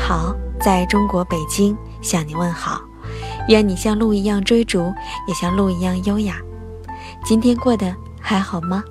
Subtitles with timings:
[0.00, 2.80] 好，在中国北京向你问好。
[3.48, 4.92] 愿你像鹿一样追逐，
[5.28, 6.40] 也像鹿一样优雅。
[7.24, 8.82] 今天过得还好吗？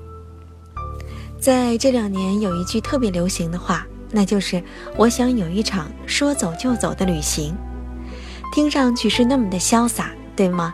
[1.39, 4.63] 在这两年有一句特别流行的话，那就是
[4.95, 7.53] “我想有一场说走就走的旅行”，
[8.53, 10.73] 听上去是那么的潇洒，对吗？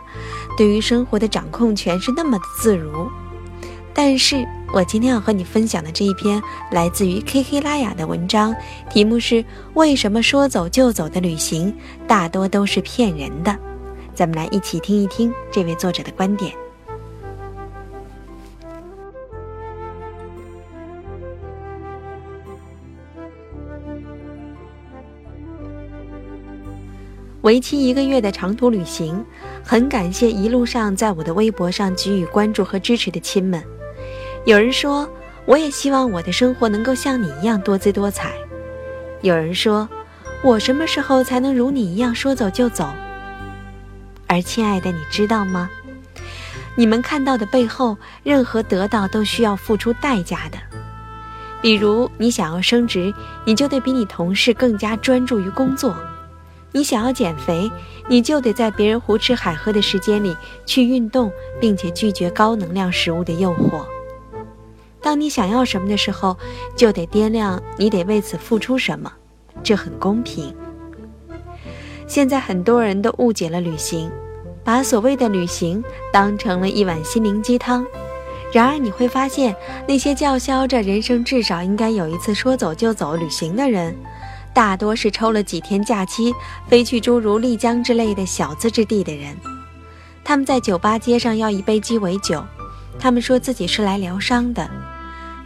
[0.56, 3.08] 对于生活的掌控权是那么的自如。
[3.92, 6.38] 但是我今天要和你分享的这一篇
[6.70, 8.54] 来自于 K K 拉雅的文章，
[8.90, 11.74] 题目是“为什么说走就走的旅行
[12.06, 13.58] 大多都是骗人的”。
[14.14, 16.52] 咱们来一起听一听这位作者的观点。
[27.40, 29.24] 为期一个月的长途旅行，
[29.64, 33.64] 很感谢一路上在我的微博上给予关注和支持的亲们。
[34.46, 35.08] 有人说，
[35.44, 38.32] 我也希望我的生活能够像你一样多姿多彩。
[39.20, 39.88] 有人说，
[40.40, 42.88] 我什么时候才能如你一样说走就走？
[44.28, 45.68] 而亲爱的，你知道吗？
[46.76, 50.58] 你们看到的背后，任何得到都需要付出代价的。
[51.60, 53.12] 比如，你想要升职，
[53.44, 55.92] 你就得比你同事更加专注于工作；
[56.70, 57.68] 你想要减肥，
[58.06, 63.84] 你就得在别人胡吃海喝的时间里去运动，并且拒绝高能量食物的诱惑。
[65.06, 66.36] 当你想要什么的时候，
[66.74, 69.12] 就得掂量你得为此付出什么，
[69.62, 70.52] 这很公平。
[72.08, 74.10] 现在很多人都误解了旅行，
[74.64, 75.80] 把所谓的旅行
[76.12, 77.86] 当成了一碗心灵鸡汤。
[78.52, 79.54] 然而你会发现，
[79.86, 83.96] 那些叫嚣着人生至少应该有一次说走就走旅行的人，
[84.52, 86.34] 大多是抽了几天假期
[86.66, 89.36] 飞去诸如丽江之类的小资之地的人。
[90.24, 92.44] 他们在酒吧街上要一杯鸡尾酒，
[92.98, 94.68] 他们说自己是来疗伤的。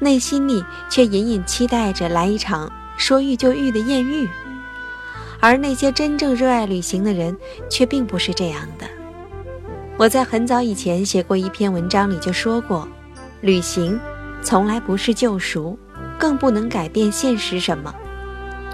[0.00, 4.28] 内心里却隐隐期待着来一场说遇就遇的艳遇，
[5.38, 7.36] 而那些真正热爱旅行的人
[7.68, 8.86] 却并不是这样的。
[9.98, 12.88] 我在很早以前写过一篇文章里就说过，
[13.42, 14.00] 旅行
[14.42, 15.78] 从来不是救赎，
[16.18, 17.94] 更不能改变现实什么。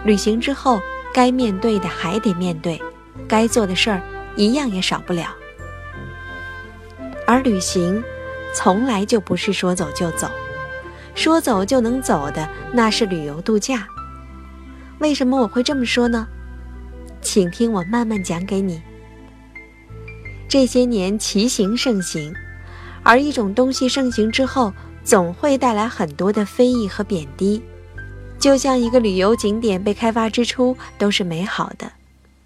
[0.05, 0.81] 旅行之后，
[1.13, 2.81] 该面对的还得面对，
[3.27, 4.01] 该做的事儿
[4.37, 5.35] 一样也少不了。
[7.27, 8.01] 而旅行，
[8.55, 10.31] 从来就不是说走就走。
[11.17, 13.89] 说走就能走的，那是旅游度假。
[15.01, 16.29] 为什么我会这么说呢？
[17.23, 18.81] 请听我慢慢讲给你。
[20.49, 22.33] 这些年骑行盛行，
[23.03, 24.73] 而一种东西盛行之后，
[25.03, 27.63] 总会带来很多的非议和贬低。
[28.39, 31.93] 就像一个旅游景点被开发之初都是美好的，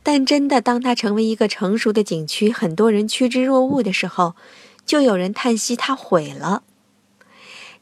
[0.05, 4.37] 但真的当它成为一个成熟的景区，很多人趋之若鹜的时候，
[4.87, 6.63] 就有人叹息它毁了。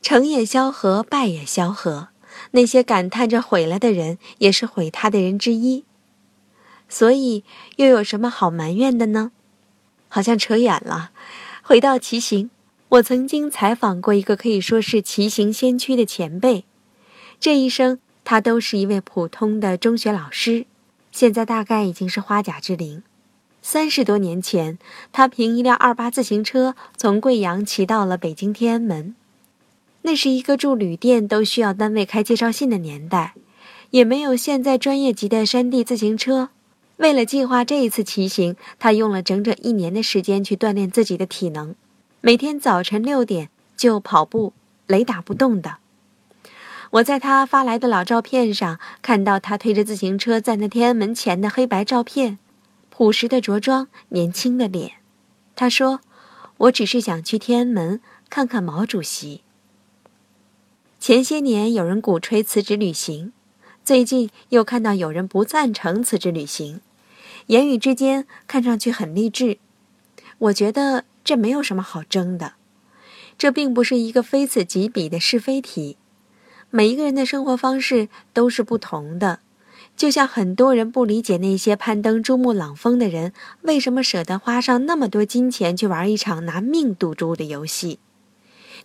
[0.00, 2.08] 成也萧何，败也萧何。
[2.52, 5.84] 那些感叹着毁了的人，也是毁他的人之一。
[6.88, 7.44] 所以，
[7.76, 9.32] 又有什么好埋怨的呢？
[10.08, 11.10] 好像扯远了。
[11.62, 12.48] 回到骑行，
[12.90, 16.64] 我曾经采访过一个可以说是骑行先驱的前辈。
[17.38, 20.64] 这一生，他都是一位普通的中学老师，
[21.12, 23.02] 现在大概已经是花甲之龄。
[23.60, 24.78] 三十多年前，
[25.12, 29.14] 他凭一辆二八自行车从贵阳骑到了北京天安门。
[30.08, 33.34] 那是一个住旅店都需要单位开介绍信的年代，
[33.90, 36.48] 也没有现在专业级的山地自行车。
[36.96, 41.74] 为了计划这一次骑行，他用了整整一年的时间去锻炼自己的体能，
[42.22, 44.54] 每天早晨六点就跑步，
[44.86, 45.76] 雷打不动的。
[46.92, 52.38] 我在他发来的老照片上看到他推着自行车站在天安门前的黑白照片，
[52.88, 54.92] 朴实的着装，年轻的脸。
[55.54, 56.00] 他说
[56.56, 59.42] ：“我只是想去天安门看看毛主席。”
[61.00, 63.32] 前些年有人鼓吹辞职旅行，
[63.84, 66.80] 最近又看到有人不赞成辞职旅行，
[67.46, 69.58] 言语之间看上去很励志。
[70.38, 72.54] 我觉得这没有什么好争的，
[73.38, 75.96] 这并不是一个非此即彼的是非题。
[76.68, 79.38] 每一个人的生活方式都是不同的，
[79.96, 83.32] 就像很多人不理解那些攀登珠穆朗峰的人
[83.62, 88.00] 为什么舍得花上那么多金钱去玩一场拿命赌注的游戏。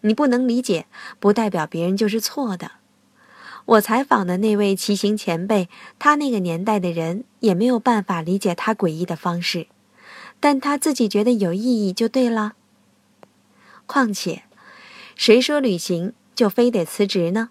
[0.01, 0.85] 你不能理解，
[1.19, 2.71] 不代表别人就是错的。
[3.65, 9.67] 我采访的那位骑行前辈，他那个年代的人也没有办法理解他诡异的方式，
[10.39, 12.53] 但他自己觉得有意义就对了。
[13.85, 14.43] 况且，
[15.15, 17.49] 谁说旅行就非得辞职呢？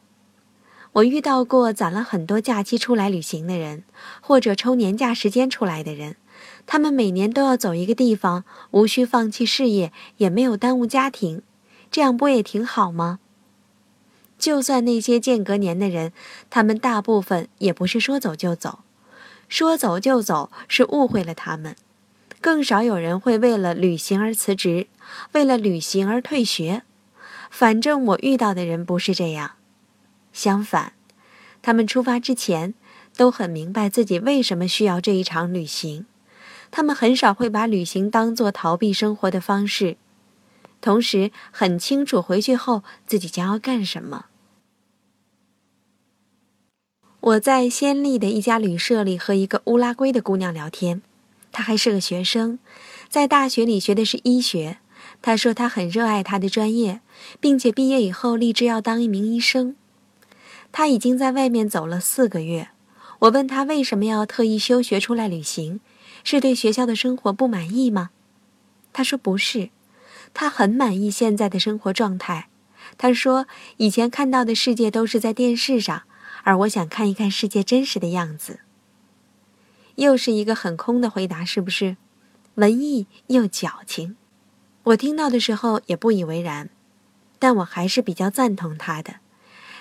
[0.93, 3.85] 我遇到过攒了很多假期出来旅行的人，
[4.21, 6.17] 或者抽年假时间出来的人，
[6.67, 11.41] 他们每年都要走一个地方，无需放弃事业，也没有耽误家庭。
[11.93, 13.21] 这样不也挺好吗？
[14.39, 16.13] 就算那些间隔年的人，
[16.51, 18.81] 他们大部分也不是说走就走，
[19.49, 21.77] 说走就走是误会了他们。
[22.41, 24.89] 更少有人会为了旅行而辞职，
[25.31, 26.83] 为了旅行而退学。
[27.51, 29.53] 反正我遇到的人不是这样。
[30.33, 30.95] 相反，
[31.61, 32.75] 他们出发之前
[33.17, 36.07] 都很明白自己为什么需要这一场旅行。
[36.73, 39.99] 他们很少会把旅行当作逃避生活的方式，
[40.83, 44.27] 同时很清楚回去后自己将要干什么。
[47.21, 51.01] 我在暹粒的一家旅社里和一个乌拉圭的姑娘聊天，
[51.53, 52.59] 她还是个学生，
[53.09, 54.79] 在大学里学的是医学。
[55.23, 57.01] 她说她很热爱她的专业，
[57.39, 59.77] 并且毕业以后立志要当一名医生。
[60.73, 62.71] 她已经在外面走了四个月。
[63.21, 65.79] 我问她为什么要特意休学出来旅行，
[66.25, 68.11] 是对学校的生活不满意吗？
[68.93, 69.71] 她说不是，
[70.35, 72.49] 他很满意现在的生活状态。
[72.97, 73.47] 他说
[73.77, 76.03] 以前看到的世界都是在电视上。
[76.45, 78.61] 而我想看一看世界真实的样子。
[79.95, 81.97] 又是一个很空的回答，是不是？
[82.57, 84.17] 文艺又矫情。
[84.83, 86.71] 我听到的时候也不以为然，
[87.39, 89.17] 但我还是比较赞同他的，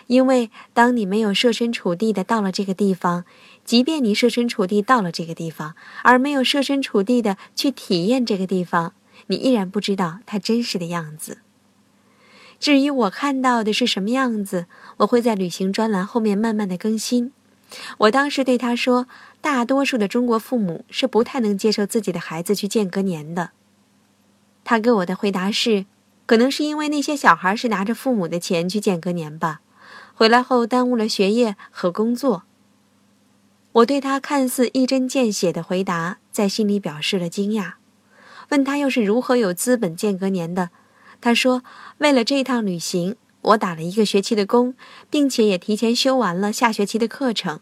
[0.05, 3.25] 因为当你没有设身处地的到了这个地方，
[3.65, 8.93] 即便你设身处地到了这个地方，而没有设身处地的去体验这个地方，
[9.31, 11.37] 你依然不知道他真实的样子。
[12.59, 14.67] 至于我看到的是什么样子，
[14.97, 17.31] 我会在旅行专栏后面慢慢的更新。
[17.99, 19.07] 我当时对他说，
[19.39, 23.51] 大多数的中国父母是不太能接受自己的孩子去间隔年的。
[24.63, 25.85] 他给我的回答是，
[26.25, 29.61] 可能是因为那些小孩是拿着父母的钱去间隔年吧，
[30.13, 32.43] 回来后耽误了学业和工作。
[33.71, 37.75] 我对他看似一针见血的回答，在心里表示了惊讶，
[38.51, 40.69] 问他又是如何有资本间隔年的。
[41.19, 41.63] 他说
[41.99, 44.75] ：“为了这趟旅行，我打了一个学期的工，
[45.09, 47.59] 并且也提前修完了下学期的课程。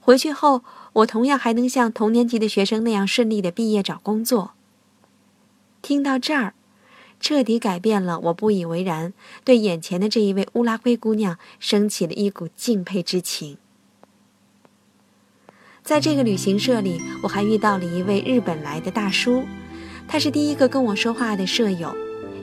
[0.00, 0.62] 回去后，
[0.92, 4.52] 我同样还能像同年级的学生那样顺利的毕业找工作。”
[5.82, 6.54] 听到这儿，
[7.20, 9.12] 彻底改变了我不以为然，
[9.44, 13.58] 对眼前的这一位乌拉圭姑娘升起了一股敬佩之情。
[15.82, 19.44] 在这个旅行社里，我还遇到了一位日本来的大叔，
[20.06, 21.94] 他是第一个跟我说话的舍友。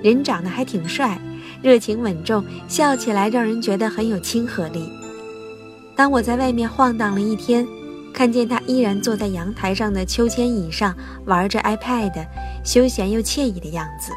[0.03, 1.19] 人长得还挺帅，
[1.61, 4.91] 热情稳重，笑起来让人觉得很有亲和力。
[5.95, 7.67] 当我在外面晃荡了一天，
[8.11, 12.25] 看见他依然坐在阳台上的秋千椅上玩着 iPad，
[12.63, 14.11] 休闲又惬意的样子。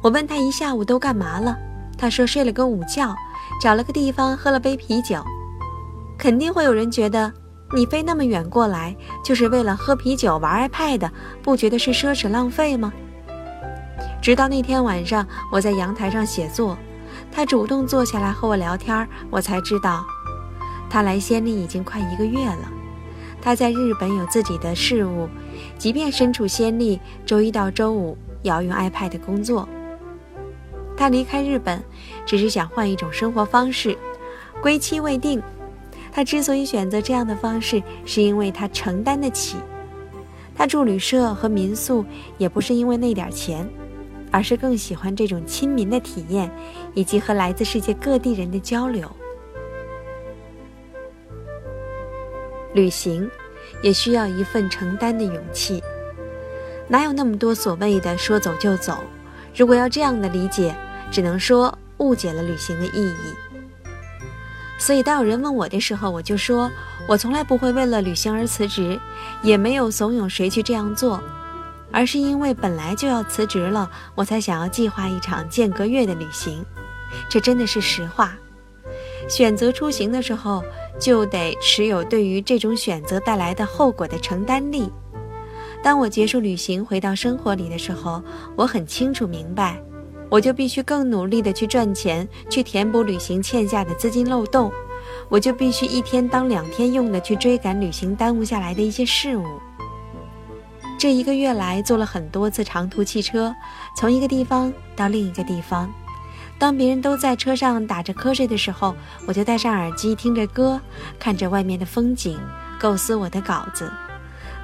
[0.00, 1.54] 我问他一下午都干嘛了，
[1.98, 3.14] 他说睡了个午觉，
[3.60, 5.22] 找了个地方喝了杯啤酒。
[6.16, 7.30] 肯定会有人觉得，
[7.74, 11.10] 你飞那么远过来就是为了喝啤酒玩 iPad，
[11.42, 12.92] 不觉得是奢侈浪费吗？
[14.22, 16.76] 直到那天晚上，我在阳台上写作，
[17.30, 20.04] 他主动坐下来和我聊天，我才知道，
[20.88, 22.72] 他来仙里已经快一个月了。
[23.40, 25.28] 他在日本有自己的事务，
[25.76, 29.68] 即便身处仙里，周一到周五也要用 iPad 工作。
[30.96, 31.84] 他离开日本，
[32.24, 33.96] 只是想换一种生活方式，
[34.62, 35.40] 归期未定。
[36.18, 39.56] 他之所以选择这样的方式，是因为他承担得起。
[40.52, 42.04] 他住旅社和民宿，
[42.38, 43.64] 也不是因为那点钱。
[44.32, 46.50] 而是更喜欢这种亲民的体验，
[46.92, 49.08] 以及和来自世界各地人的交流。
[52.74, 53.30] 旅行
[53.80, 55.80] 也需要一份承担的勇气，
[56.88, 58.98] 哪有那么多所谓的说走就走？
[59.54, 60.74] 如果要这样的理解，
[61.12, 63.47] 只能说误解了旅行的意义。
[64.78, 66.70] 所以，当有人问我的时候，我就说
[67.08, 68.98] 我从来不会为了旅行而辞职，
[69.42, 71.20] 也没有怂恿谁去这样做。
[71.90, 76.64] 而是因为本来就要辞职了，我才想要计划一场间隔月的旅行，
[77.30, 78.36] 这真的是实话。
[79.26, 80.62] 选择出行的时候，
[81.00, 84.92] 就得持有对于这种选择带来的后果的承担力。
[85.82, 88.22] 当我结束旅行回到生活里的时候，
[88.54, 89.82] 我很清楚明白，
[90.30, 94.70] 我就必须更努力的去赚钱，去填补旅行欠下的资金漏洞，
[95.28, 99.44] 我就必须一天当两天用的去追赶旅行耽误下来的一些事物。
[100.98, 103.54] 这一个月来，坐了很多次长途汽车，
[103.96, 105.90] 从一个地方到另一个地方。
[106.58, 108.94] 当别人都在车上打着瞌睡的时候，
[109.24, 110.80] 我就戴上耳机听着歌，
[111.18, 112.36] 看着外面的风景，
[112.80, 113.88] 构思我的稿子。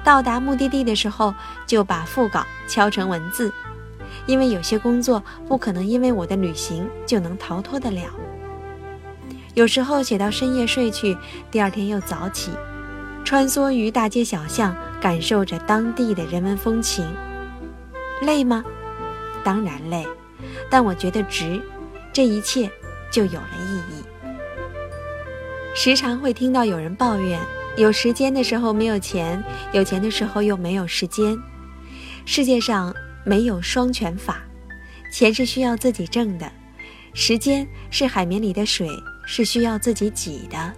[0.03, 1.33] 到达目的地的时候，
[1.65, 3.51] 就把副稿敲成文字。
[4.25, 8.03] 因为有些工作不可能因为我的旅行就能逃脱得了。
[9.53, 11.17] 有时候写到深夜睡去，
[11.49, 12.51] 第二天又早起，
[13.23, 14.75] 穿梭于大街小巷。
[15.01, 17.05] 感受着当地的人文风情，
[18.23, 18.65] 累吗？
[19.43, 20.03] 当然累，
[20.67, 21.61] 但我觉得值，
[22.11, 22.67] 这一切
[23.11, 24.03] 就有了意义。
[25.75, 27.39] 时常会听到有人抱怨，
[27.77, 31.37] 有时间的时候没有钱，有钱的时候又没有时间。
[32.25, 32.91] 世界上
[33.25, 34.43] 没有双全法，
[35.11, 36.51] 钱是需要自己挣的，
[37.13, 38.87] 时间是海绵里的水，
[39.25, 40.73] 是需要自己挤的。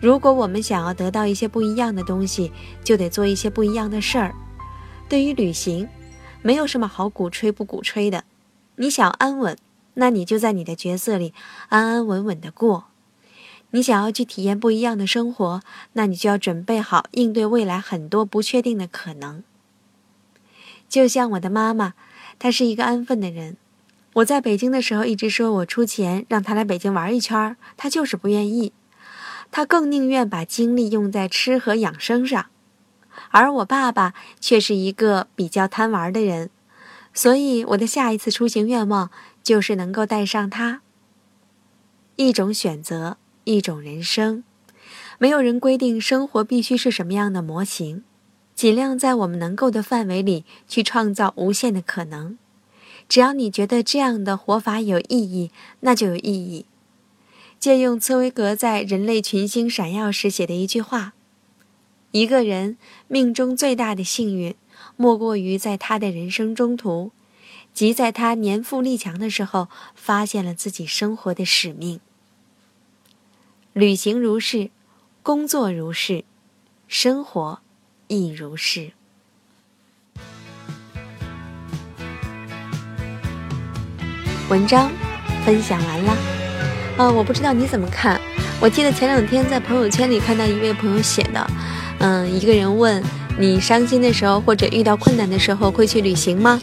[0.00, 2.50] 如果我们想要得到一些不一样的东西，
[2.82, 4.34] 就得做一些不一样的事儿。
[5.08, 5.88] 对于旅行，
[6.40, 8.24] 没有什么好鼓吹不鼓吹的。
[8.76, 9.58] 你想安稳，
[9.94, 11.34] 那你就在你的角色里
[11.68, 12.84] 安安稳稳的过。
[13.72, 15.60] 你想要去体验不一样的生活，
[15.94, 19.42] 那你就要准备好应对未来很多不确定的可能。
[20.88, 21.94] 就像我的妈妈，
[22.38, 23.56] 她是一个安分的人。
[24.14, 28.72] 我在北京的时候一直说我出钱让她来北京玩一圈，她就是不愿意。
[29.50, 32.46] 她更宁愿把精力用在吃和养生上。
[33.30, 36.50] 而我爸爸却是一个比较贪玩的人，
[37.12, 39.10] 所以我的下一次出行愿望
[39.42, 40.82] 就是能够带上他。
[42.16, 44.44] 一种选择，一种人生，
[45.18, 48.04] 没有人规定生活必须是什么样的模型。
[48.58, 52.36] 尽量在我们能够的范围里去创造无限的可能。
[53.08, 56.66] 只要你觉得这样的活法有意义，那就有意义。
[57.60, 61.12] 借用茨威格在《人类群星闪耀时》写的一句话
[62.10, 64.56] ：“一个人命中最大的幸运，
[64.96, 67.12] 莫过于在他的人生中途，
[67.72, 72.00] 即在他年富力强的时候，发现了自己生活的使命。
[73.72, 74.70] 旅行如是，
[75.22, 76.24] 工作如是，
[76.88, 77.60] 生活。”
[78.08, 78.90] 亦如是。
[84.48, 84.90] 文章
[85.44, 86.16] 分享完了，
[86.96, 88.18] 啊，我不知道你怎么看。
[88.60, 91.50] 我记得前两天在朋友圈里看到一位朋友写的，
[91.98, 93.02] 嗯，一个人问
[93.38, 96.58] 你伤心的时候或者遇到困难的时候会去旅行吗？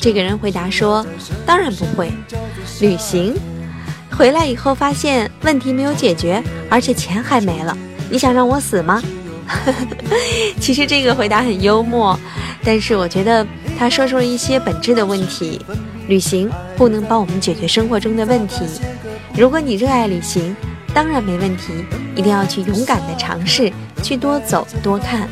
[0.00, 1.04] 这个人回答说：
[1.46, 2.12] 当然不会。
[2.80, 3.34] 旅行
[4.10, 7.76] 回来以后发现问题没有解决，而且钱还没了，
[8.10, 9.02] 你想让我死吗？
[10.60, 12.18] 其实这个回答很幽默，
[12.62, 13.46] 但是我觉得
[13.78, 15.60] 他说出了一些本质的问题。
[16.08, 18.64] 旅行不能帮我们解决生活中的问题。
[19.36, 20.56] 如果你热爱旅行，
[20.94, 21.84] 当然没问题，
[22.16, 23.70] 一定要去勇敢的尝试，
[24.02, 25.28] 去多走多看。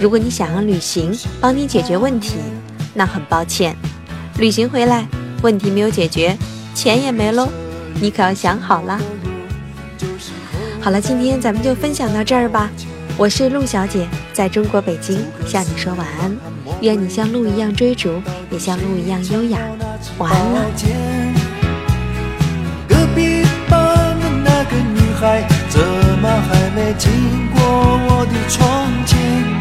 [0.00, 2.36] 如果你想让旅行帮你解决问题，
[2.94, 3.76] 那很抱歉，
[4.38, 5.06] 旅行回来
[5.42, 6.34] 问题没有解决，
[6.74, 7.46] 钱也没喽，
[8.00, 8.98] 你可要想好了。
[10.80, 12.70] 好了，今天咱们就分享到这儿吧。
[13.16, 16.36] 我是陆小姐，在中国北京向你说晚安。
[16.80, 19.58] 愿你像鹿一样追逐，也像鹿一样优雅。
[20.18, 20.66] 晚安了。
[22.88, 25.80] 隔壁班的那个女孩，怎
[26.20, 27.12] 么还没经
[27.54, 29.53] 过我的窗前？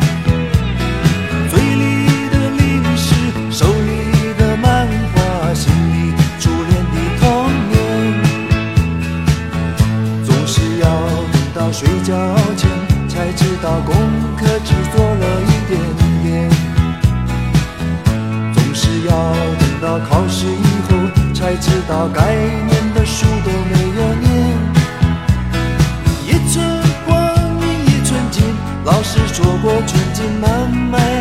[29.23, 31.12] 老师说过寸金难买